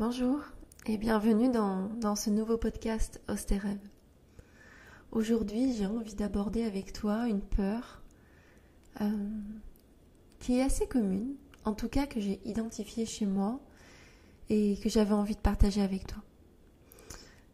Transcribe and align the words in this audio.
Bonjour 0.00 0.40
et 0.86 0.96
bienvenue 0.96 1.50
dans, 1.50 2.16
ce 2.16 2.30
nouveau 2.30 2.56
podcast 2.56 3.20
Ostérève. 3.28 3.86
Aujourd'hui, 5.12 5.74
j'ai 5.74 5.84
envie 5.84 6.14
d'aborder 6.14 6.64
avec 6.64 6.94
toi 6.94 7.28
une 7.28 7.42
peur 7.42 8.00
euh, 9.02 9.10
qui 10.38 10.58
est 10.58 10.62
assez 10.62 10.86
commune, 10.86 11.34
en 11.66 11.74
tout 11.74 11.90
cas 11.90 12.06
que 12.06 12.18
j'ai 12.18 12.40
identifiée 12.46 13.04
chez 13.04 13.26
moi 13.26 13.60
et 14.48 14.78
que 14.82 14.88
j'avais 14.88 15.12
envie 15.12 15.34
de 15.34 15.40
partager 15.40 15.82
avec 15.82 16.06
toi. 16.06 16.22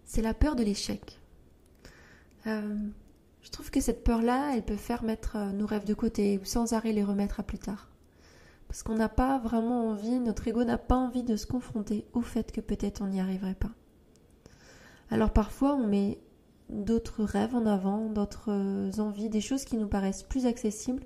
C'est 0.05 0.23
la 0.23 0.33
peur 0.33 0.55
de 0.55 0.63
l'échec. 0.63 1.19
Euh, 2.47 2.77
je 3.43 3.51
trouve 3.51 3.73
que 3.73 3.81
cette 3.81 4.05
peur-là, 4.05 4.55
elle 4.55 4.65
peut 4.65 4.77
faire 4.77 5.03
mettre 5.03 5.37
nos 5.53 5.67
rêves 5.67 5.85
de 5.85 5.95
côté 5.95 6.39
ou 6.39 6.45
sans 6.45 6.75
arrêt 6.75 6.93
les 6.93 7.03
remettre 7.03 7.41
à 7.41 7.43
plus 7.43 7.59
tard. 7.59 7.89
Parce 8.69 8.83
qu'on 8.83 8.97
n'a 8.97 9.09
pas 9.09 9.39
vraiment 9.39 9.89
envie, 9.89 10.19
notre 10.19 10.49
ego 10.49 10.65
n'a 10.65 10.79
pas 10.79 10.97
envie 10.97 11.23
de 11.23 11.37
se 11.37 11.47
confronter 11.47 12.07
au 12.13 12.21
fait 12.21 12.53
que 12.53 12.61
peut-être 12.61 13.03
on 13.03 13.07
n'y 13.07 13.21
arriverait 13.21 13.55
pas. 13.55 13.71
Alors 15.11 15.33
parfois 15.33 15.75
on 15.75 15.87
met 15.87 16.19
d'autres 16.69 17.23
rêves 17.23 17.55
en 17.55 17.67
avant, 17.67 18.11
d'autres 18.11 18.91
envies, 18.99 19.29
des 19.29 19.41
choses 19.41 19.65
qui 19.65 19.77
nous 19.77 19.87
paraissent 19.87 20.25
plus 20.25 20.47
accessibles, 20.47 21.05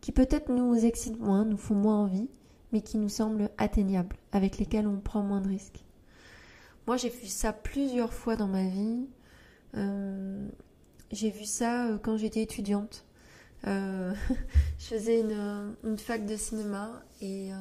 qui 0.00 0.12
peut-être 0.12 0.52
nous 0.52 0.84
excitent 0.84 1.20
moins, 1.20 1.44
nous 1.44 1.56
font 1.56 1.74
moins 1.74 2.02
envie, 2.02 2.28
mais 2.72 2.82
qui 2.82 2.98
nous 2.98 3.08
semblent 3.08 3.50
atteignables, 3.56 4.16
avec 4.32 4.58
lesquelles 4.58 4.86
on 4.86 5.00
prend 5.00 5.22
moins 5.22 5.40
de 5.40 5.48
risques. 5.48 5.84
Moi 6.86 6.96
j'ai 6.96 7.08
vu 7.08 7.26
ça 7.26 7.52
plusieurs 7.52 8.12
fois 8.12 8.36
dans 8.36 8.48
ma 8.48 8.64
vie. 8.64 9.08
Euh, 9.74 10.48
j'ai 11.10 11.30
vu 11.30 11.44
ça 11.44 11.86
euh, 11.86 11.98
quand 11.98 12.16
j'étais 12.16 12.42
étudiante. 12.42 13.04
Euh, 13.66 14.14
je 14.78 14.84
faisais 14.84 15.20
une, 15.20 15.98
fac 15.98 16.24
de 16.26 16.36
cinéma 16.36 17.02
et 17.20 17.52
euh, 17.52 17.56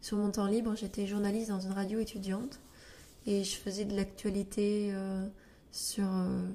sur 0.00 0.16
mon 0.16 0.30
temps 0.30 0.46
libre, 0.46 0.74
j'étais 0.76 1.06
journaliste 1.06 1.50
dans 1.50 1.60
une 1.60 1.72
radio 1.72 1.98
étudiante 2.00 2.60
et 3.26 3.44
je 3.44 3.56
faisais 3.56 3.84
de 3.84 3.94
l'actualité 3.96 4.90
euh, 4.92 5.26
sur 5.70 6.06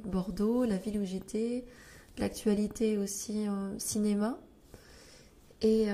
Bordeaux, 0.05 0.65
la 0.65 0.77
ville 0.77 0.99
où 0.99 1.05
j'étais, 1.05 1.65
de 2.17 2.21
l'actualité 2.21 2.97
aussi 2.97 3.45
cinéma. 3.77 4.39
Et 5.61 5.87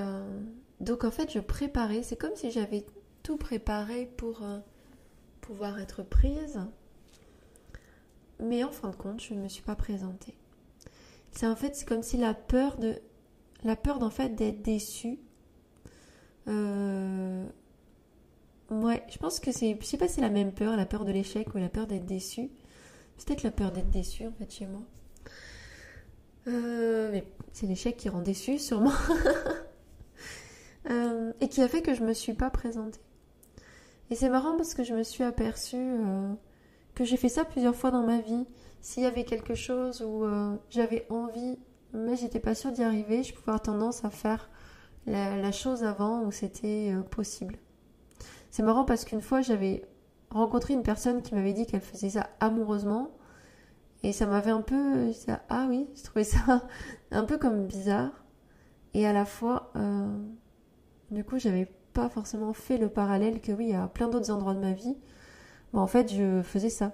donc 0.80 1.04
en 1.04 1.12
fait, 1.12 1.32
je 1.32 1.40
préparais, 1.40 2.02
c'est 2.02 2.16
comme 2.16 2.36
si 2.36 2.50
j'avais 2.50 2.86
tout 3.24 3.38
préparé 3.38 4.06
pour 4.18 4.42
pouvoir 5.42 5.80
être 5.80 6.02
prise. 6.02 6.60
Mais 8.40 8.64
en 8.64 8.72
fin 8.72 8.90
de 8.90 8.96
compte, 8.96 9.22
je 9.22 9.34
ne 9.34 9.42
me 9.42 9.50
suis 9.50 9.64
pas 9.64 9.76
présentée. 9.76 10.36
C'est 11.32 11.48
en 11.48 11.56
fait, 11.56 11.76
c'est 11.76 11.88
comme 11.88 12.04
si 12.04 12.18
la 12.18 12.34
peur 12.34 12.78
de, 12.78 13.00
la 13.64 13.76
peur 13.76 14.00
d'en 14.00 14.10
fait 14.10 14.30
d'être 14.30 14.62
déçu. 14.62 15.20
Euh, 16.48 17.46
ouais, 18.72 19.04
je 19.10 19.18
pense 19.18 19.40
que 19.40 19.52
c'est, 19.52 19.78
je 19.80 19.86
sais 19.86 19.98
pas 19.98 20.08
si 20.08 20.16
c'est 20.16 20.22
la 20.22 20.30
même 20.30 20.52
peur, 20.52 20.76
la 20.76 20.86
peur 20.86 21.06
de 21.06 21.12
l'échec 21.12 21.54
ou 21.54 21.58
la 21.58 21.70
peur 21.70 21.88
d'être 21.88 22.06
déçu. 22.06 22.50
Peut-être 23.18 23.44
la 23.44 23.52
peur 23.52 23.72
d'être 23.72 23.90
déçu 23.90 24.26
en 24.26 24.32
fait 24.32 24.52
chez 24.52 24.66
moi. 24.66 24.82
Euh, 26.48 27.10
mais 27.12 27.26
c'est 27.52 27.68
l'échec 27.68 27.98
qui 27.98 28.10
rend 28.10 28.22
déçu 28.22 28.58
sûrement. 28.58 28.94
euh, 30.90 31.34
et 31.42 31.50
qui 31.50 31.62
a 31.62 31.68
fait 31.68 31.82
que 31.82 31.94
je 31.94 32.04
me 32.04 32.14
suis 32.14 32.34
pas 32.34 32.50
présentée. 32.50 33.00
Et 34.10 34.16
c'est 34.16 34.30
marrant 34.30 34.56
parce 34.58 34.74
que 34.74 34.84
je 34.84 34.94
me 34.94 35.04
suis 35.04 35.24
aperçue 35.24 35.78
j'ai 37.06 37.18
fait 37.18 37.30
ça 37.30 37.46
plusieurs 37.46 37.76
fois 37.76 37.92
dans 37.92 38.04
ma 38.04 38.20
vie. 38.20 38.46
S'il 38.82 39.04
y 39.04 39.06
avait 39.06 39.26
quelque 39.26 39.56
chose 39.56 40.02
où 40.02 40.24
euh, 40.24 40.56
j'avais 40.70 41.06
envie, 41.10 41.58
mais 41.94 42.16
j'étais 42.16 42.40
pas 42.40 42.56
sûre 42.56 42.72
d'y 42.72 42.84
arriver, 42.84 43.24
je 43.24 43.34
pouvais 43.34 43.50
avoir 43.50 43.62
tendance 43.62 44.06
à 44.06 44.10
faire 44.10 44.50
la, 45.06 45.52
chose 45.52 45.84
avant 45.84 46.24
où 46.24 46.32
c'était 46.32 46.92
euh, 46.94 47.02
possible. 47.02 47.58
C'est 48.52 48.64
marrant 48.64 48.86
parce 48.86 49.06
qu'une 49.06 49.22
fois 49.22 49.42
j'avais 49.42 49.84
rencontré 50.32 50.74
une 50.74 50.84
personne 50.84 51.22
qui 51.22 51.36
m'avait 51.36 51.54
dit 51.54 51.66
qu'elle 51.66 51.82
faisait 51.82 52.12
ça 52.12 52.30
amoureusement. 52.40 53.12
Et 54.02 54.14
ça 54.14 54.26
m'avait 54.26 54.52
un 54.52 54.62
peu 54.62 55.12
ah 55.50 55.66
oui 55.68 55.88
je 55.94 56.04
trouvais 56.04 56.24
ça 56.24 56.66
un 57.12 57.26
peu 57.26 57.38
comme 57.38 57.68
bizarre 57.68 58.24
et 58.94 59.06
à 59.06 59.12
la 59.12 59.26
fois 59.26 59.74
euh, 59.76 60.18
du 61.12 61.26
coup 61.26 61.38
j'avais 61.38 61.66
pas 61.94 62.08
forcément 62.08 62.54
fait 62.54 62.78
le 62.78 62.88
parallèle 62.88 63.42
que 63.42 63.52
oui 63.52 63.74
a 63.74 63.90
plein 63.90 64.08
d'autres 64.08 64.32
endroits 64.32 64.54
de 64.54 64.62
ma 64.62 64.72
vie 64.72 64.96
mais 65.74 65.80
en 65.80 65.88
fait 65.88 66.14
je 66.14 66.42
faisais 66.42 66.70
ça. 66.70 66.94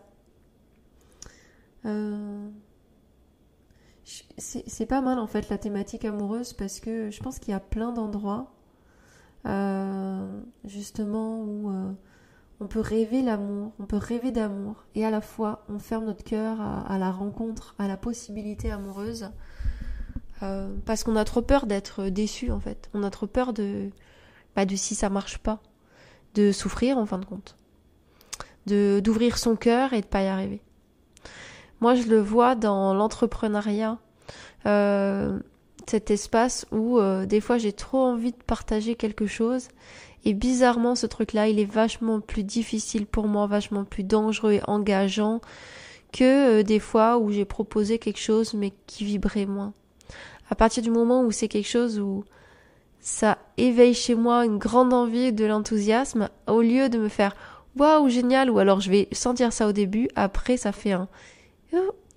Euh, 1.86 2.50
c'est 4.38 4.86
pas 4.86 5.02
mal 5.02 5.18
en 5.18 5.28
fait 5.28 5.50
la 5.50 5.58
thématique 5.58 6.06
amoureuse 6.06 6.53
parce 6.53 6.80
que 6.80 7.09
je 7.09 7.22
pense 7.22 7.40
qu'il 7.40 7.52
y 7.52 7.56
a 7.56 7.59
plein 7.59 7.91
d'endroits 7.91 8.52
euh, 9.47 10.41
justement 10.64 11.41
où 11.41 11.72
euh, 11.72 11.91
on 12.59 12.68
peut 12.68 12.80
rêver 12.80 13.24
l'amour, 13.24 13.72
on 13.80 13.85
peut 13.85 13.97
rêver 13.97 14.31
d'amour 14.31 14.85
et 14.94 15.06
à 15.06 15.12
la 15.12 15.22
fois 15.22 15.66
on 15.69 15.80
ferme 15.80 16.06
notre 16.06 16.24
cœur 16.24 16.59
à, 16.62 16.97
la 17.00 17.12
rencontre, 17.12 17.75
à 17.80 17.88
la 17.88 17.97
possibilité 17.97 18.72
amoureuse 18.72 19.31
parce 20.85 21.03
qu'on 21.03 21.16
a 21.16 21.25
trop 21.25 21.41
peur 21.41 21.66
d'être 21.66 22.09
déçu 22.09 22.52
en 22.52 22.59
fait, 22.59 22.90
on 22.94 23.02
a 23.02 23.09
trop 23.09 23.25
peur 23.25 23.53
de, 23.53 23.90
bah, 24.56 24.66
de 24.66 24.75
si 24.75 24.94
ça 24.94 25.09
marche 25.09 25.40
pas, 25.40 25.59
de 26.35 26.52
souffrir 26.52 27.00
en 27.00 27.08
fin 27.08 27.18
de 27.18 27.25
compte, 27.25 27.58
de 28.66 29.00
d'ouvrir 29.03 29.38
son 29.38 29.56
cœur 29.56 29.94
et 29.94 30.02
de 30.02 30.06
pas 30.06 30.24
y 30.24 30.28
arriver. 30.28 30.62
Moi, 31.81 31.96
je 31.96 32.03
le 32.03 32.20
vois 32.20 32.56
dans 32.56 32.94
l'entrepreneuriat, 32.94 34.00
euh, 34.66 35.40
cet 35.88 36.09
espace 36.09 36.66
où 36.72 36.98
euh, 36.98 37.26
des 37.26 37.42
fois 37.42 37.58
j'ai 37.59 37.74
trop 37.74 38.00
envie 38.00 38.31
de 38.31 38.44
partager 38.48 38.96
quelque 38.96 39.28
chose 39.28 39.68
et 40.24 40.34
bizarrement 40.34 40.96
ce 40.96 41.06
truc-là, 41.06 41.48
il 41.48 41.59
est 41.59 41.72
vachement 41.72 42.20
plus 42.20 42.44
difficile 42.44 43.06
pour 43.06 43.28
moi, 43.28 43.46
vachement 43.46 43.84
plus 43.84 44.03
dangereux 44.03 44.53
et 44.53 44.62
engageant 44.68 45.42
que 46.12 46.62
euh, 46.62 46.64
des 46.64 46.80
fois 46.80 47.20
où 47.20 47.32
j'ai 47.32 47.46
proposé 47.46 48.00
quelque 48.00 48.20
chose 48.20 48.56
mais 48.56 48.74
qui 48.88 49.06
vibrait 49.06 49.46
moins. 49.46 49.74
À 50.50 50.56
partir 50.56 50.82
du 50.82 50.90
moment 50.90 51.22
où 51.22 51.32
c'est 51.32 51.47
quelque 51.47 51.70
chose 51.70 52.00
où 52.00 52.24
ça 53.00 53.38
éveille 53.58 53.94
chez 53.94 54.16
moi 54.16 54.46
une 54.46 54.58
grande 54.58 54.94
envie 54.94 55.32
de 55.32 55.46
l'enthousiasme, 55.46 56.30
au 56.47 56.62
lieu 56.62 56.90
de 56.90 56.97
me 56.97 57.09
faire 57.09 57.36
waouh 57.78 58.09
génial 58.09 58.50
ou 58.50 58.59
alors 58.59 58.80
je 58.80 58.90
vais 58.90 59.08
sentir 59.12 59.53
ça 59.53 59.68
au 59.68 59.72
début, 59.72 60.09
après 60.16 60.58
ça 60.58 60.72
fait 60.72 60.94
un 60.94 61.08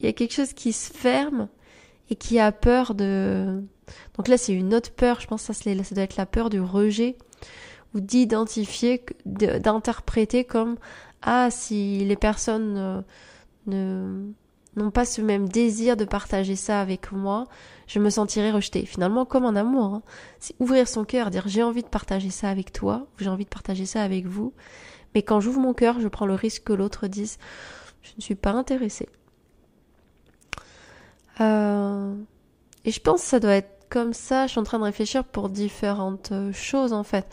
il 0.01 0.07
y 0.07 0.09
a 0.09 0.13
quelque 0.13 0.35
chose 0.35 0.53
qui 0.53 0.73
se 0.73 0.93
ferme 0.93 1.49
et 2.11 2.17
qui 2.17 2.39
a 2.39 2.53
peur 2.53 2.95
de... 2.95 3.63
Donc 4.17 4.29
là, 4.29 4.39
c'est 4.39 4.53
une 4.53 4.75
autre 4.75 4.93
peur, 4.93 5.21
je 5.21 5.27
pense 5.27 5.47
que 5.47 5.53
ça, 5.53 5.95
doit 5.95 6.05
être 6.05 6.17
la 6.17 6.27
peur 6.27 6.51
du 6.51 6.61
rejet 6.61 7.17
ou 7.95 8.01
d'identifier, 8.01 9.05
d'interpréter 9.25 10.45
comme 10.45 10.77
ah 11.23 11.51
si 11.51 12.05
les 12.05 12.17
personnes 12.17 13.05
ne 13.67 14.33
n'ont 14.77 14.91
pas 14.93 15.05
ce 15.05 15.21
même 15.21 15.49
désir 15.49 15.97
de 15.97 16.05
partager 16.05 16.55
ça 16.55 16.81
avec 16.81 17.11
moi, 17.11 17.49
je 17.89 17.99
me 17.99 18.11
sentirai 18.11 18.53
rejetée. 18.53 18.87
Finalement, 18.87 19.25
comme 19.25 19.45
en 19.45 19.57
amour, 19.57 19.95
hein. 19.95 20.03
c'est 20.39 20.55
ouvrir 20.61 20.87
son 20.87 21.05
cœur, 21.05 21.31
dire 21.31 21.45
j'ai 21.47 21.65
envie 21.65 21.83
de 21.83 21.89
partager 21.89 22.31
ça 22.31 22.49
avec 22.49 22.73
toi, 22.73 23.09
j'ai 23.19 23.29
envie 23.29 23.45
de 23.45 23.51
partager 23.51 23.87
ça 23.87 24.05
avec 24.05 24.27
vous, 24.27 24.53
mais 25.15 25.23
quand 25.23 25.41
j'ouvre 25.41 25.61
mon 25.61 25.75
cœur, 25.75 26.01
je 26.01 26.09
prends 26.09 26.27
le 26.27 26.35
risque 26.35 26.65
que 26.65 26.73
l'autre 26.73 27.07
dise 27.07 27.39
je 28.03 28.13
ne 28.17 28.23
suis 28.23 28.35
pas 28.35 28.53
intéressée. 28.53 29.09
Euh, 31.41 32.15
et 32.85 32.91
je 32.91 33.01
pense 33.01 33.23
que 33.23 33.29
ça 33.29 33.41
doit 33.41 33.55
être 33.55 33.87
comme 33.89 34.13
ça. 34.13 34.47
Je 34.47 34.53
suis 34.53 34.61
en 34.61 34.65
train 34.65 34.79
de 34.79 34.85
réfléchir 34.85 35.25
pour 35.25 35.49
différentes 35.49 36.33
euh, 36.33 36.53
choses 36.53 36.93
en 36.93 37.05
fait. 37.05 37.27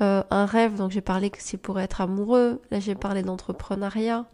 Euh, 0.00 0.22
un 0.30 0.46
rêve, 0.46 0.76
donc 0.76 0.90
j'ai 0.90 1.02
parlé 1.02 1.30
que 1.30 1.38
c'est 1.40 1.58
pour 1.58 1.78
être 1.78 2.00
amoureux. 2.00 2.60
Là 2.70 2.80
j'ai 2.80 2.94
parlé 2.94 3.22
d'entrepreneuriat. 3.22 4.26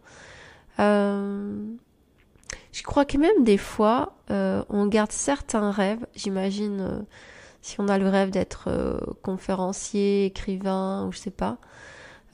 Je 0.79 2.83
crois 2.83 3.05
que 3.05 3.17
même 3.17 3.43
des 3.43 3.57
fois, 3.57 4.13
on 4.29 4.87
garde 4.87 5.11
certains 5.11 5.71
rêves. 5.71 6.05
J'imagine 6.15 7.05
si 7.61 7.81
on 7.81 7.87
a 7.87 7.97
le 7.97 8.07
rêve 8.07 8.29
d'être 8.29 8.69
conférencier, 9.23 10.25
écrivain 10.25 11.05
ou 11.07 11.11
je 11.11 11.17
sais 11.17 11.31
pas. 11.31 11.57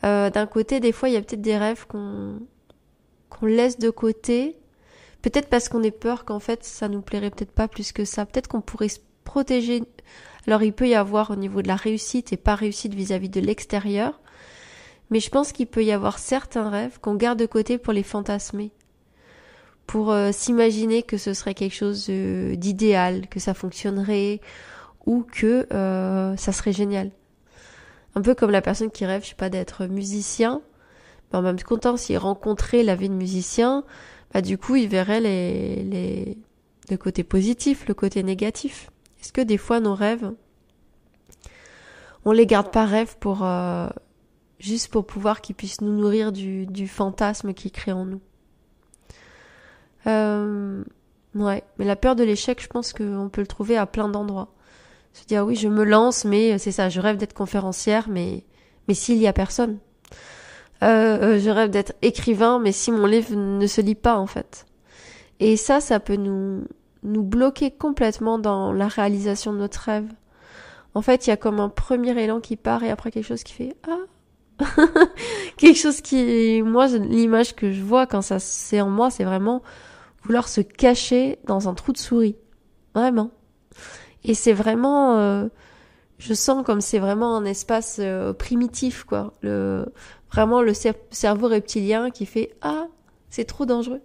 D'un 0.03 0.45
côté, 0.47 0.79
des 0.79 0.91
fois, 0.91 1.09
il 1.09 1.13
y 1.13 1.17
a 1.17 1.21
peut-être 1.21 1.41
des 1.41 1.57
rêves 1.57 1.87
qu'on 1.87 2.39
qu'on 3.29 3.45
laisse 3.47 3.79
de 3.79 3.89
côté 3.89 4.57
Peut-être 5.23 5.47
parce 5.47 5.69
qu'on 5.69 5.81
est 5.83 5.91
peur 5.91 6.25
qu'en 6.25 6.39
fait 6.39 6.65
ça 6.65 6.89
nous 6.89 7.01
plairait 7.01 7.31
peut-être 7.31 7.53
pas 7.53 7.69
plus 7.69 7.93
que 7.93 8.03
ça. 8.03 8.25
Peut-être 8.25 8.49
qu'on 8.49 8.61
pourrait 8.61 8.89
se 8.89 8.99
protéger. 9.23 9.83
Alors 10.45 10.63
il 10.63 10.73
peut 10.73 10.87
y 10.87 10.95
avoir 10.95 11.31
au 11.31 11.37
niveau 11.37 11.61
de 11.61 11.69
la 11.69 11.77
réussite 11.77 12.33
et 12.33 12.37
pas 12.37 12.55
réussite 12.55 12.93
vis-à-vis 12.93 13.29
de 13.29 13.39
l'extérieur. 13.39 14.19
Mais 15.09 15.21
je 15.21 15.29
pense 15.29 15.53
qu'il 15.53 15.67
peut 15.67 15.83
y 15.83 15.93
avoir 15.93 16.19
certains 16.19 16.69
rêves 16.69 16.99
qu'on 16.99 17.15
garde 17.15 17.39
de 17.39 17.45
côté 17.45 17.77
pour 17.77 17.93
les 17.93 18.03
fantasmer. 18.03 18.71
Pour 19.87 20.11
euh, 20.11 20.31
s'imaginer 20.33 21.03
que 21.03 21.17
ce 21.17 21.33
serait 21.33 21.53
quelque 21.53 21.75
chose 21.75 22.07
euh, 22.09 22.55
d'idéal, 22.57 23.27
que 23.29 23.39
ça 23.39 23.53
fonctionnerait 23.53 24.41
ou 25.05 25.23
que 25.23 25.67
euh, 25.73 26.35
ça 26.35 26.51
serait 26.51 26.73
génial. 26.73 27.11
Un 28.15 28.21
peu 28.21 28.35
comme 28.35 28.51
la 28.51 28.61
personne 28.61 28.91
qui 28.91 29.05
rêve, 29.05 29.23
je 29.23 29.29
sais 29.29 29.35
pas, 29.35 29.49
d'être 29.49 29.85
musicien. 29.87 30.61
Mais 31.31 31.39
en 31.39 31.41
même 31.41 31.57
temps, 31.57 31.97
s'il 31.97 32.17
rencontrait 32.17 32.83
la 32.83 32.95
vie 32.95 33.09
de 33.09 33.15
musicien, 33.15 33.83
bah, 34.33 34.41
du 34.41 34.57
coup, 34.57 34.75
il 34.75 34.87
verrait 34.87 35.21
les, 35.21 35.83
les, 35.83 36.37
le 36.89 36.97
côté 36.97 37.23
positif, 37.23 37.87
le 37.87 37.93
côté 37.93 38.21
négatif. 38.23 38.91
Est-ce 39.19 39.33
que 39.33 39.41
des 39.41 39.57
fois 39.57 39.79
nos 39.79 39.95
rêves, 39.95 40.31
on 42.25 42.31
les 42.31 42.45
garde 42.45 42.71
pas 42.71 42.85
rêves 42.85 43.17
pour 43.19 43.43
euh, 43.43 43.87
juste 44.59 44.91
pour 44.91 45.05
pouvoir 45.05 45.41
qu'il 45.41 45.55
puisse 45.55 45.81
nous 45.81 45.93
nourrir 45.93 46.31
du, 46.31 46.65
du 46.67 46.87
fantasme 46.87 47.53
qu'il 47.53 47.71
crée 47.71 47.93
en 47.93 48.05
nous? 48.05 48.21
Euh, 50.05 50.83
ouais, 51.35 51.63
mais 51.77 51.85
la 51.85 51.95
peur 51.95 52.15
de 52.15 52.23
l'échec, 52.23 52.61
je 52.61 52.67
pense 52.67 52.93
qu'on 52.93 53.29
peut 53.31 53.41
le 53.41 53.47
trouver 53.47 53.77
à 53.77 53.85
plein 53.85 54.09
d'endroits. 54.09 54.53
Se 55.13 55.25
dire 55.25 55.41
ah 55.41 55.45
oui, 55.45 55.55
je 55.55 55.67
me 55.67 55.83
lance, 55.83 56.25
mais 56.25 56.57
c'est 56.57 56.71
ça, 56.71 56.89
je 56.89 56.99
rêve 56.99 57.17
d'être 57.17 57.33
conférencière, 57.33 58.07
mais 58.09 58.43
mais 58.87 58.93
s'il 58.93 59.17
y 59.17 59.27
a 59.27 59.33
personne. 59.33 59.79
Euh, 60.83 61.35
euh, 61.35 61.39
je 61.39 61.49
rêve 61.49 61.69
d'être 61.69 61.93
écrivain, 62.01 62.59
mais 62.59 62.71
si 62.71 62.91
mon 62.91 63.05
livre 63.05 63.35
ne 63.35 63.67
se 63.67 63.79
lit 63.79 63.95
pas 63.95 64.17
en 64.17 64.27
fait. 64.27 64.65
Et 65.39 65.55
ça, 65.55 65.79
ça 65.79 65.99
peut 65.99 66.15
nous 66.15 66.65
nous 67.03 67.23
bloquer 67.23 67.71
complètement 67.71 68.39
dans 68.39 68.71
la 68.71 68.87
réalisation 68.87 69.53
de 69.53 69.57
notre 69.59 69.79
rêve. 69.81 70.07
En 70.93 71.01
fait, 71.01 71.27
il 71.27 71.31
y 71.31 71.33
a 71.33 71.37
comme 71.37 71.59
un 71.59 71.69
premier 71.69 72.17
élan 72.21 72.39
qui 72.39 72.55
part 72.55 72.83
et 72.83 72.91
après 72.91 73.11
quelque 73.11 73.25
chose 73.25 73.43
qui 73.43 73.53
fait 73.53 73.75
ah 73.87 73.97
quelque 75.57 75.77
chose 75.77 76.01
qui 76.01 76.61
moi 76.61 76.87
l'image 76.87 77.55
que 77.55 77.71
je 77.71 77.81
vois 77.81 78.05
quand 78.05 78.21
ça 78.21 78.39
c'est 78.39 78.79
en 78.81 78.89
moi, 78.89 79.09
c'est 79.09 79.23
vraiment 79.23 79.63
vouloir 80.23 80.47
se 80.47 80.61
cacher 80.61 81.39
dans 81.45 81.67
un 81.67 81.73
trou 81.73 81.91
de 81.91 81.97
souris. 81.97 82.35
Vraiment. 82.93 83.31
Et 84.23 84.33
c'est 84.33 84.53
vraiment 84.53 85.17
euh, 85.17 85.47
je 86.17 86.33
sens 86.33 86.63
comme 86.63 86.81
c'est 86.81 86.99
vraiment 86.99 87.35
un 87.35 87.45
espace 87.45 87.97
euh, 87.99 88.33
primitif 88.33 89.03
quoi, 89.03 89.33
vraiment 90.31 90.61
le 90.61 90.73
cerveau 91.11 91.47
reptilien 91.47 92.11
qui 92.11 92.25
fait 92.25 92.55
ah, 92.61 92.87
c'est 93.29 93.45
trop 93.45 93.65
dangereux. 93.65 94.01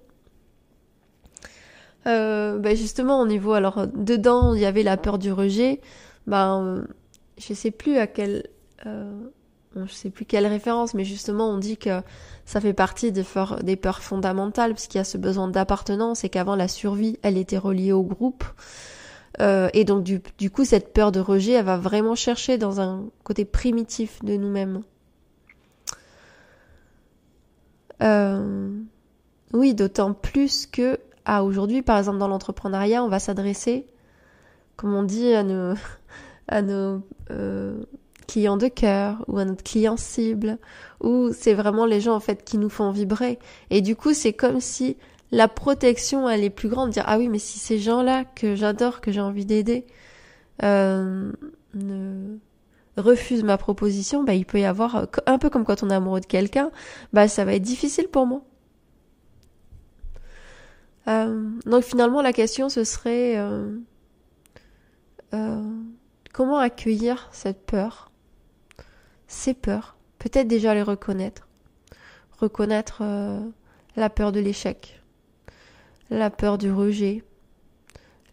Euh, 2.06 2.58
ben 2.58 2.76
justement 2.76 3.20
au 3.20 3.26
niveau 3.26 3.52
alors 3.52 3.86
dedans 3.86 4.54
il 4.54 4.60
y 4.60 4.64
avait 4.64 4.82
la 4.82 4.96
peur 4.96 5.18
du 5.18 5.32
rejet. 5.32 5.80
Ben 6.26 6.86
je 7.38 7.54
sais 7.54 7.70
plus 7.70 7.98
à 7.98 8.06
quel 8.06 8.48
euh, 8.86 9.12
je 9.76 9.92
sais 9.92 10.10
plus 10.10 10.24
quelle 10.24 10.46
référence 10.46 10.94
mais 10.94 11.04
justement 11.04 11.50
on 11.50 11.58
dit 11.58 11.76
que 11.76 12.00
ça 12.46 12.60
fait 12.60 12.72
partie 12.72 13.12
des 13.12 13.24
des 13.62 13.76
peurs 13.76 14.02
fondamentales 14.02 14.72
parce 14.72 14.86
qu'il 14.86 14.98
y 14.98 15.00
a 15.00 15.04
ce 15.04 15.18
besoin 15.18 15.48
d'appartenance 15.48 16.24
et 16.24 16.28
qu'avant 16.30 16.56
la 16.56 16.68
survie 16.68 17.18
elle 17.22 17.36
était 17.36 17.58
reliée 17.58 17.92
au 17.92 18.02
groupe 18.02 18.44
euh, 19.40 19.68
et 19.72 19.84
donc 19.84 20.04
du, 20.04 20.50
coup 20.50 20.64
cette 20.64 20.92
peur 20.92 21.12
de 21.12 21.20
rejet 21.20 21.52
elle 21.52 21.64
va 21.64 21.76
vraiment 21.76 22.14
chercher 22.14 22.58
dans 22.58 22.80
un 22.80 23.04
côté 23.22 23.44
primitif 23.44 24.22
de 24.24 24.36
nous-mêmes 24.36 24.82
euh, 28.02 28.70
oui 29.52 29.74
d'autant 29.74 30.12
plus 30.12 30.66
que 30.66 30.98
à 31.28 31.44
aujourd'hui, 31.44 31.82
par 31.82 31.98
exemple 31.98 32.18
dans 32.18 32.26
l'entrepreneuriat, 32.26 33.04
on 33.04 33.08
va 33.08 33.18
s'adresser, 33.18 33.86
comme 34.76 34.94
on 34.94 35.02
dit, 35.02 35.34
à 35.34 35.42
nos, 35.42 35.74
à 36.48 36.62
nos 36.62 37.02
euh, 37.30 37.84
clients 38.26 38.56
de 38.56 38.68
cœur 38.68 39.22
ou 39.28 39.38
à 39.38 39.44
notre 39.44 39.62
client 39.62 39.98
cible, 39.98 40.58
ou 41.02 41.30
c'est 41.32 41.52
vraiment 41.52 41.84
les 41.84 42.00
gens 42.00 42.14
en 42.14 42.20
fait 42.20 42.44
qui 42.44 42.56
nous 42.56 42.70
font 42.70 42.90
vibrer. 42.90 43.38
Et 43.68 43.82
du 43.82 43.94
coup, 43.94 44.14
c'est 44.14 44.32
comme 44.32 44.60
si 44.60 44.96
la 45.30 45.48
protection 45.48 46.28
elle 46.28 46.44
est 46.44 46.50
plus 46.50 46.68
grande, 46.68 46.90
dire 46.90 47.04
ah 47.06 47.18
oui, 47.18 47.28
mais 47.28 47.38
si 47.38 47.58
ces 47.58 47.78
gens-là 47.78 48.24
que 48.24 48.54
j'adore, 48.54 49.00
que 49.00 49.12
j'ai 49.12 49.20
envie 49.20 49.46
d'aider, 49.46 49.86
euh, 50.62 51.32
ne 51.74 52.38
refusent 52.96 53.44
ma 53.44 53.58
proposition, 53.58 54.24
bah 54.24 54.34
il 54.34 54.44
peut 54.44 54.60
y 54.60 54.64
avoir 54.64 55.06
un 55.26 55.38
peu 55.38 55.50
comme 55.50 55.64
quand 55.64 55.82
on 55.82 55.90
est 55.90 55.94
amoureux 55.94 56.20
de 56.20 56.26
quelqu'un, 56.26 56.70
bah 57.12 57.28
ça 57.28 57.44
va 57.44 57.54
être 57.54 57.62
difficile 57.62 58.08
pour 58.08 58.26
moi. 58.26 58.42
Euh, 61.08 61.50
donc 61.64 61.84
finalement, 61.84 62.20
la 62.22 62.32
question, 62.32 62.68
ce 62.68 62.84
serait 62.84 63.38
euh, 63.38 63.78
euh, 65.34 65.62
comment 66.32 66.58
accueillir 66.58 67.28
cette 67.32 67.64
peur, 67.64 68.10
ces 69.26 69.54
peurs, 69.54 69.96
peut-être 70.18 70.48
déjà 70.48 70.74
les 70.74 70.82
reconnaître, 70.82 71.48
reconnaître 72.38 73.02
la 73.96 74.10
peur 74.10 74.32
de 74.32 74.40
l'échec, 74.40 75.02
la 76.10 76.30
peur 76.30 76.58
du 76.58 76.72
rejet, 76.72 77.24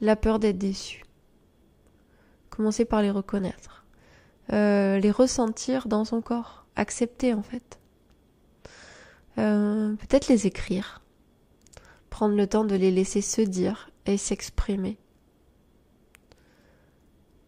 la 0.01 0.15
peur 0.15 0.39
d'être 0.39 0.57
déçu. 0.57 1.03
Commencer 2.49 2.85
par 2.85 3.01
les 3.01 3.11
reconnaître, 3.11 3.85
les 4.49 5.11
ressentir 5.11 5.87
dans 5.87 6.05
son 6.05 6.21
corps, 6.21 6.65
accepter 6.75 7.33
en 7.33 7.41
fait. 7.41 7.79
peut-être 9.35 10.27
les 10.29 10.47
écrire 10.47 11.01
prendre 12.15 12.37
le 12.37 12.47
temps 12.47 12.63
de 12.63 12.75
les 12.75 12.91
laisser 12.91 13.19
se 13.19 13.41
dire 13.41 13.89
et 14.05 14.15
s'exprimer. 14.15 14.97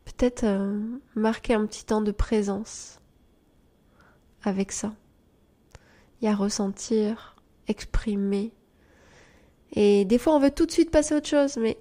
Peut-être 0.04 0.44
euh, 0.44 1.00
marquer 1.16 1.54
un 1.54 1.66
petit 1.66 1.86
temps 1.86 2.02
de 2.02 2.12
présence 2.12 3.00
avec 4.44 4.74
ça. 4.74 4.94
Il 6.20 6.26
y 6.26 6.28
a 6.28 6.36
ressentir, 6.36 7.38
exprimer. 7.70 8.52
Et 9.74 10.06
des 10.06 10.18
fois 10.18 10.36
on 10.36 10.40
veut 10.40 10.52
tout 10.52 10.66
de 10.66 10.72
suite 10.72 10.92
passer 10.92 11.14
à 11.14 11.18
autre 11.18 11.28
chose, 11.28 11.58
mais 11.58 11.78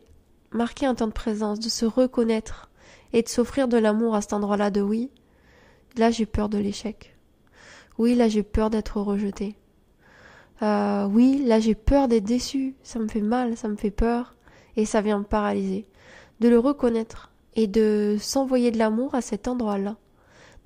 marquer 0.50 0.86
un 0.86 0.94
temps 0.94 1.06
de 1.06 1.12
présence, 1.12 1.60
de 1.60 1.68
se 1.68 1.84
reconnaître 1.84 2.70
et 3.12 3.22
de 3.22 3.28
s'offrir 3.28 3.68
de 3.68 3.76
l'amour 3.76 4.14
à 4.14 4.20
cet 4.20 4.32
endroit-là 4.32 4.70
de 4.70 4.80
oui. 4.80 5.10
Là 5.96 6.10
j'ai 6.10 6.26
peur 6.26 6.48
de 6.48 6.58
l'échec. 6.58 7.16
Oui, 7.98 8.14
là 8.14 8.28
j'ai 8.28 8.42
peur 8.42 8.70
d'être 8.70 9.00
rejeté. 9.00 9.56
Euh, 10.62 11.06
oui, 11.06 11.42
là 11.44 11.60
j'ai 11.60 11.74
peur 11.74 12.08
d'être 12.08 12.24
déçu, 12.24 12.74
ça 12.82 12.98
me 12.98 13.08
fait 13.08 13.20
mal, 13.20 13.56
ça 13.56 13.68
me 13.68 13.76
fait 13.76 13.90
peur, 13.90 14.36
et 14.76 14.84
ça 14.84 15.00
vient 15.00 15.18
me 15.18 15.24
paralyser. 15.24 15.86
De 16.40 16.48
le 16.48 16.58
reconnaître 16.58 17.30
et 17.54 17.66
de 17.66 18.16
s'envoyer 18.20 18.70
de 18.70 18.78
l'amour 18.78 19.14
à 19.14 19.22
cet 19.22 19.48
endroit-là. 19.48 19.96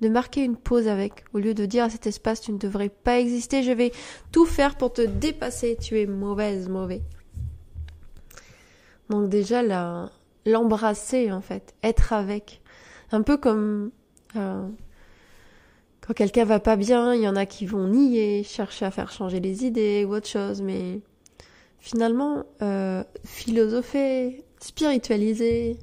De 0.01 0.09
marquer 0.09 0.43
une 0.43 0.57
pause 0.57 0.87
avec, 0.87 1.25
au 1.33 1.37
lieu 1.37 1.53
de 1.53 1.65
dire 1.65 1.85
à 1.85 1.89
cet 1.89 2.07
espace 2.07 2.41
tu 2.41 2.51
ne 2.51 2.57
devrais 2.57 2.89
pas 2.89 3.19
exister, 3.19 3.61
je 3.61 3.71
vais 3.71 3.91
tout 4.31 4.45
faire 4.45 4.75
pour 4.75 4.91
te 4.93 5.01
dépasser, 5.01 5.77
tu 5.79 5.99
es 5.99 6.07
mauvaise, 6.07 6.69
mauvais. 6.69 7.01
Donc 9.09 9.29
déjà 9.29 9.61
l'embrasser 10.45 11.31
en 11.31 11.41
fait, 11.41 11.75
être 11.83 12.13
avec. 12.13 12.61
Un 13.11 13.21
peu 13.21 13.37
comme 13.37 13.91
euh, 14.35 14.67
quand 16.01 16.13
quelqu'un 16.13 16.45
va 16.45 16.59
pas 16.59 16.77
bien, 16.77 17.13
il 17.13 17.21
y 17.21 17.27
en 17.27 17.35
a 17.35 17.45
qui 17.45 17.67
vont 17.67 17.87
nier, 17.87 18.43
chercher 18.43 18.85
à 18.85 18.91
faire 18.91 19.11
changer 19.11 19.39
les 19.39 19.65
idées 19.65 20.03
ou 20.03 20.15
autre 20.15 20.27
chose, 20.27 20.61
mais 20.61 21.01
finalement, 21.77 22.45
euh, 22.61 23.03
philosopher, 23.23 24.43
spiritualiser, 24.59 25.77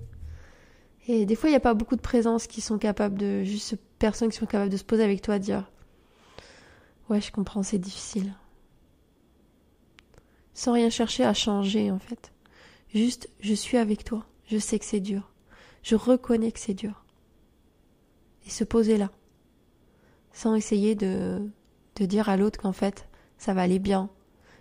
et 1.09 1.25
des 1.25 1.35
fois, 1.35 1.49
il 1.49 1.53
n'y 1.53 1.57
a 1.57 1.61
pas 1.61 1.75
beaucoup 1.75 1.97
de 1.97 2.03
présences 2.03 2.47
qui 2.47 2.61
sont 2.61 2.77
capables 2.77 3.17
de, 3.17 3.43
juste 3.43 3.79
personnes 3.99 4.31
qui 4.31 4.39
sont 4.39 4.47
capables 4.47 4.71
de 4.71 4.77
se 4.77 4.85
poser 4.85 5.03
avec 5.03 5.23
toi, 5.23 5.39
dire, 5.39 5.71
ouais, 7.09 7.21
je 7.21 7.33
comprends, 7.33 7.63
c'est 7.63 7.79
difficile. 7.79 8.33
Sans 10.55 10.73
rien 10.73 10.91
chercher 10.91 11.25
à 11.25 11.35
changer, 11.35 11.91
en 11.91 11.99
fait. 11.99 12.33
Juste, 12.95 13.29
je 13.41 13.55
suis 13.55 13.77
avec 13.77 14.05
toi. 14.05 14.27
Je 14.47 14.59
sais 14.59 14.79
que 14.79 14.85
c'est 14.85 15.01
dur. 15.01 15.31
Je 15.83 15.95
reconnais 15.95 16.53
que 16.53 16.59
c'est 16.59 16.75
dur. 16.75 17.05
Et 18.47 18.51
se 18.51 18.65
poser 18.65 18.97
là 18.97 19.11
sans 20.39 20.55
essayer 20.55 20.95
de, 20.95 21.51
de 21.97 22.07
dire 22.07 22.29
à 22.29 22.37
l'autre 22.37 22.61
qu'en 22.61 22.73
fait 22.73 23.09
ça 23.39 23.55
va 23.55 23.63
aller 23.63 23.81
bien. 23.81 24.09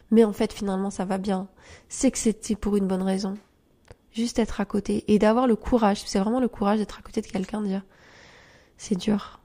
Mais 0.09 0.23
en 0.23 0.33
fait 0.33 0.51
finalement 0.51 0.89
ça 0.89 1.05
va 1.05 1.19
bien. 1.19 1.47
C'est 1.87 2.09
que 2.09 2.17
c'était 2.17 2.55
pour 2.55 2.77
une 2.77 2.87
bonne 2.87 3.03
raison. 3.03 3.37
Juste 4.11 4.39
être 4.39 4.59
à 4.59 4.65
côté 4.65 5.03
et 5.07 5.19
d'avoir 5.19 5.45
le 5.45 5.55
courage, 5.55 6.01
c'est 6.03 6.17
vraiment 6.17 6.39
le 6.39 6.47
courage 6.47 6.79
d'être 6.79 6.97
à 6.97 7.03
côté 7.03 7.21
de 7.21 7.27
quelqu'un, 7.27 7.61
de 7.61 7.67
dire 7.67 7.83
c'est 8.77 8.95
dur. 8.95 9.39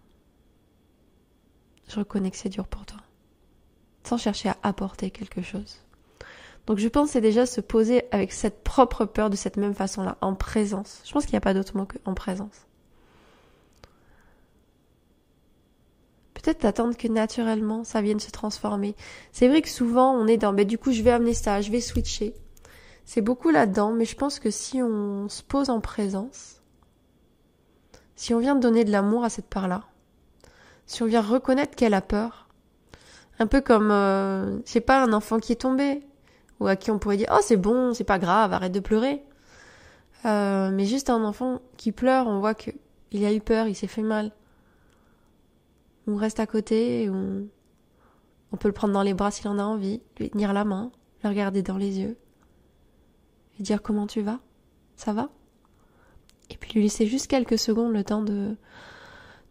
Je 1.88 1.98
reconnais 1.98 2.30
que 2.30 2.36
c'est 2.36 2.48
dur 2.48 2.66
pour 2.66 2.86
toi. 2.86 3.00
Sans 4.04 4.16
chercher 4.16 4.50
à 4.50 4.56
apporter 4.62 5.10
quelque 5.10 5.42
chose. 5.42 5.78
Donc 6.66 6.78
je 6.78 6.88
pense 6.88 7.10
c'est 7.10 7.20
déjà 7.20 7.44
se 7.46 7.60
poser 7.60 8.04
avec 8.12 8.32
cette 8.32 8.62
propre 8.62 9.04
peur 9.04 9.30
de 9.30 9.36
cette 9.36 9.56
même 9.56 9.74
façon-là, 9.74 10.16
en 10.20 10.34
présence. 10.34 11.02
Je 11.04 11.12
pense 11.12 11.24
qu'il 11.24 11.32
n'y 11.32 11.38
a 11.38 11.42
pas 11.42 11.54
d'autre 11.54 11.76
mot 11.76 11.86
que 11.86 11.98
en 12.04 12.14
présence. 12.14 12.66
peut-être 16.42 16.64
attendre 16.64 16.96
que 16.96 17.08
naturellement 17.08 17.84
ça 17.84 18.02
vienne 18.02 18.20
se 18.20 18.30
transformer. 18.30 18.94
C'est 19.32 19.48
vrai 19.48 19.62
que 19.62 19.68
souvent 19.68 20.12
on 20.12 20.26
est 20.26 20.36
dans, 20.36 20.52
mais 20.52 20.64
du 20.64 20.78
coup 20.78 20.92
je 20.92 21.02
vais 21.02 21.10
amener 21.10 21.34
ça, 21.34 21.60
je 21.60 21.70
vais 21.70 21.80
switcher. 21.80 22.34
C'est 23.04 23.20
beaucoup 23.20 23.50
là-dedans, 23.50 23.92
mais 23.92 24.04
je 24.04 24.16
pense 24.16 24.38
que 24.38 24.50
si 24.50 24.82
on 24.82 25.28
se 25.28 25.42
pose 25.42 25.70
en 25.70 25.80
présence, 25.80 26.61
si 28.16 28.34
on 28.34 28.38
vient 28.38 28.54
donner 28.54 28.84
de 28.84 28.90
l'amour 28.90 29.24
à 29.24 29.30
cette 29.30 29.46
part-là, 29.46 29.84
si 30.86 31.02
on 31.02 31.06
vient 31.06 31.22
reconnaître 31.22 31.74
qu'elle 31.76 31.94
a 31.94 32.00
peur, 32.00 32.48
un 33.38 33.46
peu 33.46 33.60
comme, 33.60 33.90
euh, 33.90 34.58
je 34.64 34.70
sais 34.70 34.80
pas, 34.80 35.02
un 35.02 35.12
enfant 35.12 35.38
qui 35.38 35.52
est 35.52 35.60
tombé, 35.62 36.02
ou 36.60 36.66
à 36.66 36.76
qui 36.76 36.90
on 36.90 36.98
pourrait 36.98 37.16
dire, 37.16 37.28
oh 37.32 37.40
c'est 37.42 37.56
bon, 37.56 37.94
c'est 37.94 38.04
pas 38.04 38.18
grave, 38.18 38.52
arrête 38.52 38.72
de 38.72 38.80
pleurer. 38.80 39.22
Euh, 40.24 40.70
mais 40.70 40.84
juste 40.84 41.10
un 41.10 41.24
enfant 41.24 41.60
qui 41.76 41.90
pleure, 41.90 42.28
on 42.28 42.38
voit 42.38 42.54
que 42.54 42.70
il 43.10 43.24
a 43.24 43.32
eu 43.32 43.40
peur, 43.40 43.66
il 43.66 43.74
s'est 43.74 43.88
fait 43.88 44.02
mal. 44.02 44.32
On 46.06 46.16
reste 46.16 46.40
à 46.40 46.46
côté, 46.46 47.10
on, 47.10 47.46
on 48.52 48.56
peut 48.56 48.68
le 48.68 48.74
prendre 48.74 48.94
dans 48.94 49.02
les 49.02 49.14
bras 49.14 49.30
s'il 49.30 49.48
en 49.48 49.58
a 49.58 49.62
envie, 49.62 50.02
lui 50.18 50.30
tenir 50.30 50.52
la 50.52 50.64
main, 50.64 50.92
le 51.22 51.28
regarder 51.28 51.62
dans 51.62 51.76
les 51.76 51.98
yeux, 51.98 52.16
lui 53.56 53.64
dire 53.64 53.82
comment 53.82 54.06
tu 54.06 54.20
vas, 54.20 54.40
ça 54.96 55.12
va? 55.12 55.30
Et 56.52 56.56
puis 56.58 56.72
lui 56.74 56.82
laisser 56.82 57.06
juste 57.06 57.28
quelques 57.28 57.58
secondes 57.58 57.92
le 57.92 58.04
temps 58.04 58.22
de, 58.22 58.56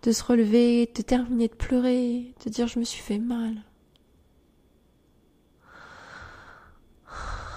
de 0.04 0.12
se 0.12 0.24
relever, 0.24 0.92
de 0.96 1.02
terminer 1.02 1.48
de 1.48 1.56
pleurer, 1.56 2.34
de 2.46 2.50
dire 2.50 2.68
je 2.68 2.80
me 2.80 2.84
suis 2.84 3.02
fait 3.02 3.18
mal. 3.18 3.56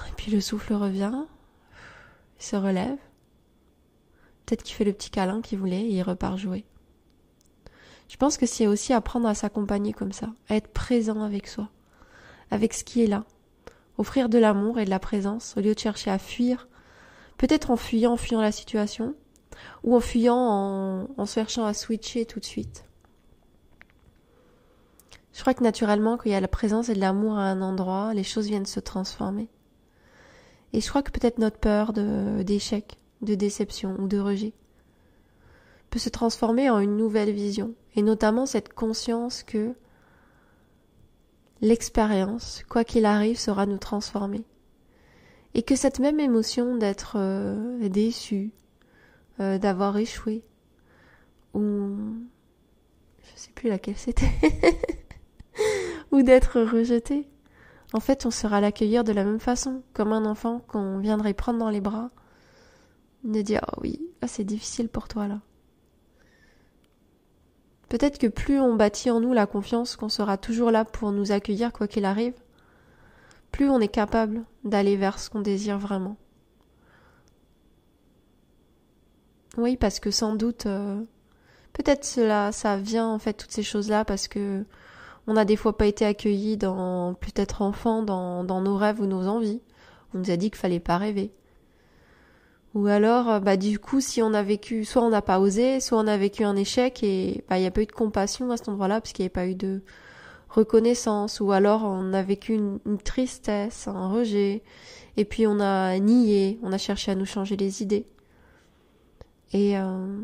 Et 0.08 0.12
puis 0.16 0.32
le 0.32 0.40
souffle 0.40 0.72
revient, 0.72 1.24
il 2.38 2.44
se 2.44 2.56
relève. 2.56 2.96
Peut-être 4.44 4.62
qu'il 4.62 4.74
fait 4.74 4.84
le 4.84 4.92
petit 4.92 5.10
câlin 5.10 5.42
qu'il 5.42 5.58
voulait 5.58 5.82
et 5.82 5.92
il 5.92 6.02
repart 6.02 6.38
jouer. 6.38 6.64
Je 8.08 8.16
pense 8.16 8.36
que 8.36 8.46
c'est 8.46 8.66
aussi 8.66 8.92
apprendre 8.92 9.28
à 9.28 9.34
s'accompagner 9.34 9.92
comme 9.92 10.12
ça, 10.12 10.32
à 10.48 10.56
être 10.56 10.68
présent 10.68 11.22
avec 11.22 11.46
soi, 11.46 11.70
avec 12.50 12.74
ce 12.74 12.84
qui 12.84 13.02
est 13.02 13.06
là. 13.06 13.24
Offrir 13.96 14.28
de 14.28 14.38
l'amour 14.38 14.78
et 14.78 14.84
de 14.84 14.90
la 14.90 14.98
présence 14.98 15.54
au 15.56 15.60
lieu 15.60 15.74
de 15.74 15.78
chercher 15.78 16.10
à 16.10 16.18
fuir, 16.18 16.68
peut-être 17.38 17.70
en 17.70 17.76
fuyant, 17.76 18.12
en 18.12 18.16
fuyant 18.16 18.40
la 18.40 18.52
situation, 18.52 19.14
ou 19.82 19.96
en 19.96 20.00
fuyant 20.00 20.36
en, 20.36 21.08
en 21.16 21.26
cherchant 21.26 21.64
à 21.64 21.74
switcher 21.74 22.26
tout 22.26 22.40
de 22.40 22.44
suite. 22.44 22.84
Je 25.34 25.40
crois 25.40 25.52
que 25.52 25.64
naturellement, 25.64 26.16
quand 26.16 26.26
il 26.26 26.32
y 26.32 26.36
a 26.36 26.40
la 26.40 26.48
présence 26.48 26.88
et 26.88 26.94
de 26.94 27.00
l'amour 27.00 27.36
à 27.36 27.42
un 27.42 27.60
endroit, 27.60 28.14
les 28.14 28.22
choses 28.22 28.46
viennent 28.46 28.66
se 28.66 28.80
transformer. 28.80 29.48
Et 30.72 30.80
je 30.80 30.88
crois 30.88 31.02
que 31.02 31.10
peut-être 31.10 31.38
notre 31.38 31.58
peur 31.58 31.92
d'échec, 31.92 32.96
de, 33.20 33.34
déception 33.34 33.96
ou 33.98 34.06
de 34.06 34.18
rejet 34.18 34.52
peut 35.90 35.98
se 35.98 36.08
transformer 36.08 36.70
en 36.70 36.80
une 36.80 36.96
nouvelle 36.96 37.30
vision, 37.30 37.74
et 37.94 38.02
notamment 38.02 38.46
cette 38.46 38.72
conscience 38.72 39.44
que 39.44 39.74
l'expérience, 41.60 42.64
quoi 42.68 42.82
qu'il 42.82 43.06
arrive, 43.06 43.38
sera 43.38 43.66
nous 43.66 43.78
transformer. 43.78 44.44
Et 45.54 45.62
que 45.62 45.76
cette 45.76 46.00
même 46.00 46.18
émotion 46.18 46.76
d'être 46.76 47.14
euh, 47.16 47.88
déçu, 47.88 48.50
euh, 49.40 49.58
d'avoir 49.58 49.96
échoué 49.96 50.44
ou 51.54 51.96
je 53.22 53.40
sais 53.40 53.52
plus 53.52 53.68
laquelle 53.68 53.96
c'était 53.96 54.30
ou 56.10 56.22
d'être 56.22 56.60
rejeté. 56.60 57.28
En 57.92 58.00
fait, 58.00 58.26
on 58.26 58.30
sera 58.30 58.60
l'accueillir 58.60 59.04
de 59.04 59.12
la 59.12 59.24
même 59.24 59.40
façon, 59.40 59.82
comme 59.92 60.12
un 60.12 60.24
enfant 60.24 60.60
qu'on 60.66 60.98
viendrait 60.98 61.34
prendre 61.34 61.60
dans 61.60 61.70
les 61.70 61.80
bras, 61.80 62.10
de 63.22 63.40
dire 63.40 63.60
oh 63.72 63.80
oui, 63.82 64.00
ah, 64.20 64.28
c'est 64.28 64.44
difficile 64.44 64.88
pour 64.88 65.08
toi 65.08 65.28
là. 65.28 65.40
Peut-être 67.88 68.18
que 68.18 68.26
plus 68.26 68.58
on 68.58 68.74
bâtit 68.74 69.10
en 69.10 69.20
nous 69.20 69.32
la 69.32 69.46
confiance 69.46 69.94
qu'on 69.94 70.08
sera 70.08 70.36
toujours 70.36 70.70
là 70.72 70.84
pour 70.84 71.12
nous 71.12 71.30
accueillir 71.30 71.72
quoi 71.72 71.86
qu'il 71.86 72.04
arrive, 72.04 72.34
plus 73.52 73.70
on 73.70 73.78
est 73.78 73.88
capable 73.88 74.44
d'aller 74.64 74.96
vers 74.96 75.18
ce 75.20 75.30
qu'on 75.30 75.40
désire 75.40 75.78
vraiment. 75.78 76.16
Oui, 79.56 79.76
parce 79.76 80.00
que 80.00 80.10
sans 80.10 80.34
doute, 80.34 80.66
euh, 80.66 81.00
peut-être 81.72 82.04
cela, 82.04 82.52
ça 82.52 82.76
vient 82.76 83.08
en 83.08 83.18
fait 83.18 83.34
toutes 83.34 83.52
ces 83.52 83.62
choses-là 83.62 84.04
parce 84.04 84.28
que 84.28 84.64
on 85.26 85.36
a 85.36 85.44
des 85.44 85.56
fois 85.56 85.76
pas 85.76 85.86
été 85.86 86.04
accueillis 86.04 86.56
dans, 86.56 87.14
peut-être 87.14 87.62
enfant, 87.62 88.02
dans, 88.02 88.44
nos 88.44 88.76
rêves 88.76 89.00
ou 89.00 89.06
nos 89.06 89.26
envies. 89.26 89.62
On 90.14 90.18
nous 90.18 90.30
a 90.30 90.36
dit 90.36 90.50
qu'il 90.50 90.58
fallait 90.58 90.80
pas 90.80 90.98
rêver. 90.98 91.32
Ou 92.74 92.86
alors, 92.88 93.30
euh, 93.30 93.40
bah 93.40 93.56
du 93.56 93.78
coup, 93.78 94.00
si 94.00 94.20
on 94.22 94.34
a 94.34 94.42
vécu, 94.42 94.84
soit 94.84 95.02
on 95.02 95.10
n'a 95.10 95.22
pas 95.22 95.38
osé, 95.38 95.80
soit 95.80 95.98
on 95.98 96.06
a 96.08 96.16
vécu 96.16 96.44
un 96.44 96.56
échec 96.56 97.02
et 97.04 97.44
bah 97.48 97.56
il 97.58 97.60
n'y 97.60 97.66
a 97.66 97.70
pas 97.70 97.82
eu 97.82 97.86
de 97.86 97.92
compassion 97.92 98.50
à 98.50 98.56
cet 98.56 98.68
endroit-là 98.68 99.00
parce 99.00 99.12
qu'il 99.12 99.22
n'y 99.22 99.26
avait 99.26 99.30
pas 99.30 99.46
eu 99.46 99.54
de 99.54 99.82
reconnaissance. 100.48 101.40
Ou 101.40 101.52
alors 101.52 101.84
on 101.84 102.12
a 102.12 102.22
vécu 102.22 102.54
une, 102.54 102.80
tristesse, 102.98 103.86
un 103.88 104.08
rejet, 104.08 104.62
et 105.16 105.24
puis 105.24 105.46
on 105.46 105.60
a 105.60 105.98
nié, 106.00 106.58
on 106.62 106.72
a 106.72 106.78
cherché 106.78 107.12
à 107.12 107.14
nous 107.14 107.26
changer 107.26 107.56
les 107.56 107.82
idées. 107.82 108.06
Et 109.54 109.78
euh, 109.78 110.20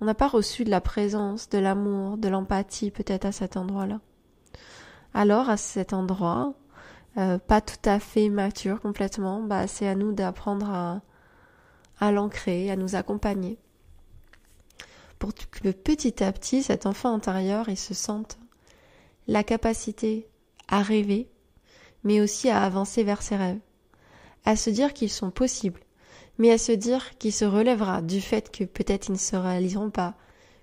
on 0.00 0.04
n'a 0.06 0.14
pas 0.14 0.26
reçu 0.26 0.64
de 0.64 0.70
la 0.70 0.80
présence, 0.80 1.50
de 1.50 1.58
l'amour, 1.58 2.16
de 2.16 2.28
l'empathie 2.28 2.90
peut-être 2.90 3.26
à 3.26 3.32
cet 3.32 3.58
endroit-là. 3.58 4.00
Alors 5.12 5.50
à 5.50 5.58
cet 5.58 5.92
endroit, 5.92 6.54
euh, 7.18 7.38
pas 7.38 7.60
tout 7.60 7.88
à 7.88 8.00
fait 8.00 8.30
mature 8.30 8.80
complètement, 8.80 9.42
bah 9.42 9.66
c'est 9.66 9.86
à 9.86 9.94
nous 9.94 10.12
d'apprendre 10.12 10.70
à, 10.70 11.02
à 12.00 12.10
l'ancrer, 12.10 12.70
à 12.70 12.76
nous 12.76 12.96
accompagner. 12.96 13.58
Pour 15.18 15.34
que 15.34 15.70
petit 15.70 16.24
à 16.24 16.32
petit, 16.32 16.62
cet 16.62 16.86
enfant 16.86 17.14
intérieur, 17.14 17.68
il 17.68 17.76
se 17.76 17.92
sente 17.92 18.38
la 19.26 19.44
capacité 19.44 20.26
à 20.68 20.80
rêver, 20.80 21.30
mais 22.02 22.22
aussi 22.22 22.48
à 22.48 22.62
avancer 22.62 23.04
vers 23.04 23.20
ses 23.20 23.36
rêves, 23.36 23.60
à 24.46 24.56
se 24.56 24.70
dire 24.70 24.94
qu'ils 24.94 25.10
sont 25.10 25.30
possibles, 25.30 25.80
mais 26.38 26.50
à 26.50 26.58
se 26.58 26.72
dire 26.72 27.16
qu'il 27.18 27.32
se 27.32 27.44
relèvera 27.44 28.02
du 28.02 28.20
fait 28.20 28.50
que 28.50 28.64
peut-être 28.64 29.08
ils 29.08 29.12
ne 29.12 29.18
se 29.18 29.36
réaliseront 29.36 29.90
pas, 29.90 30.14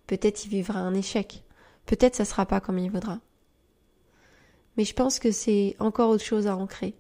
peut-être 0.08 0.46
il 0.46 0.50
vivra 0.50 0.80
un 0.80 0.94
échec, 0.94 1.44
peut-être 1.86 2.16
ça 2.16 2.26
sera 2.26 2.46
pas 2.46 2.60
comme 2.60 2.78
il 2.78 2.92
voudra. 2.92 3.20
Mais 4.78 4.86
je 4.86 4.94
pense 4.94 5.20
que 5.20 5.32
c'est 5.32 5.76
encore 5.80 6.10
autre 6.10 6.24
chose 6.24 6.48
à 6.48 6.56
ancrer. 6.56 6.96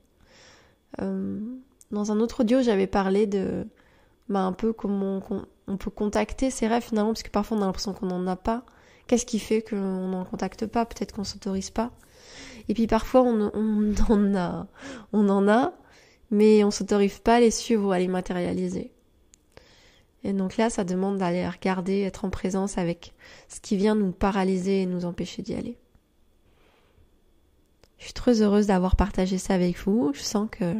Euh, 1.01 1.39
dans 1.91 2.11
un 2.11 2.19
autre 2.19 2.41
audio, 2.41 2.61
j'avais 2.61 2.87
parlé 2.87 3.25
de 3.25 3.65
bah, 4.29 4.41
un 4.41 4.53
peu 4.53 4.73
comment 4.73 5.21
on, 5.67 5.77
peut 5.77 5.91
contacter 5.91 6.49
ses 6.49 6.67
rêves 6.67 6.83
finalement, 6.83 7.11
parce 7.11 7.23
que 7.23 7.31
parfois 7.31 7.57
on 7.57 7.61
a 7.61 7.65
l'impression 7.65 7.93
qu'on 7.93 8.07
n'en 8.07 8.27
a 8.27 8.35
pas. 8.35 8.63
Qu'est-ce 9.07 9.25
qui 9.25 9.39
fait 9.39 9.61
qu'on 9.61 10.07
n'en 10.07 10.23
contacte 10.23 10.65
pas? 10.65 10.85
Peut-être 10.85 11.13
qu'on 11.13 11.23
s'autorise 11.23 11.71
pas. 11.71 11.91
Et 12.69 12.73
puis 12.73 12.87
parfois 12.87 13.21
on, 13.21 13.51
on 13.53 13.93
en 14.09 14.35
a, 14.35 14.67
on 15.11 15.29
en 15.29 15.47
a, 15.47 15.73
mais 16.33 16.63
on 16.63 16.71
s'autorise 16.71 17.19
pas 17.19 17.35
à 17.35 17.39
les 17.39 17.51
suivre 17.51 17.87
ou 17.87 17.91
à 17.91 17.99
les 17.99 18.07
matérialiser. 18.07 18.91
Et 20.23 20.33
donc 20.33 20.57
là, 20.57 20.69
ça 20.69 20.83
demande 20.83 21.17
d'aller 21.19 21.47
regarder, 21.47 22.01
être 22.01 22.25
en 22.25 22.29
présence 22.29 22.77
avec 22.77 23.13
ce 23.49 23.59
qui 23.59 23.77
vient 23.77 23.93
nous 23.93 24.11
paralyser 24.11 24.81
et 24.81 24.85
nous 24.85 25.05
empêcher 25.05 25.43
d'y 25.43 25.53
aller. 25.53 25.77
Je 27.99 28.05
suis 28.05 28.13
très 28.13 28.41
heureuse 28.41 28.67
d'avoir 28.67 28.95
partagé 28.95 29.37
ça 29.37 29.53
avec 29.53 29.77
vous. 29.77 30.11
Je 30.13 30.21
sens 30.21 30.47
que 30.49 30.73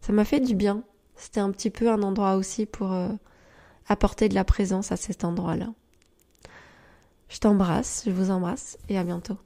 ça 0.00 0.12
m'a 0.12 0.24
fait 0.24 0.40
du 0.40 0.54
bien. 0.54 0.82
C'était 1.16 1.40
un 1.40 1.50
petit 1.50 1.70
peu 1.70 1.90
un 1.90 2.02
endroit 2.02 2.36
aussi 2.36 2.66
pour 2.66 2.92
euh, 2.92 3.08
apporter 3.88 4.28
de 4.28 4.34
la 4.34 4.44
présence 4.44 4.92
à 4.92 4.96
cet 4.96 5.24
endroit-là. 5.24 5.72
Je 7.30 7.38
t'embrasse, 7.38 8.02
je 8.06 8.10
vous 8.10 8.30
embrasse 8.30 8.78
et 8.88 8.98
à 8.98 9.04
bientôt. 9.04 9.38